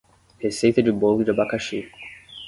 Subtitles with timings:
[0.45, 1.79] Receita de bolo de abacaxi.